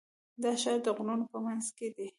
[0.43, 2.07] دا ښار د غرونو په منځ کې دی.